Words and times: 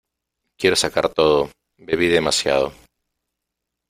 Quiero 0.59 0.75
sacar 0.75 1.09
todo: 1.13 1.51
bebí 1.77 2.07
demasiado. 2.07 2.73